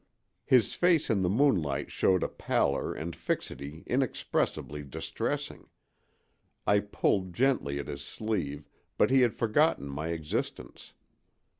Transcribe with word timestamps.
His 0.47 0.73
face 0.73 1.11
in 1.11 1.21
the 1.21 1.29
moonlight 1.29 1.91
showed 1.91 2.23
a 2.23 2.27
pallor 2.27 2.91
and 2.91 3.15
fixity 3.15 3.83
inexpressibly 3.85 4.81
distressing. 4.81 5.69
I 6.65 6.79
pulled 6.79 7.35
gently 7.35 7.77
at 7.77 7.85
his 7.85 8.01
sleeve, 8.01 8.67
but 8.97 9.11
he 9.11 9.21
had 9.21 9.35
forgotten 9.35 9.87
my 9.87 10.07
existence. 10.07 10.93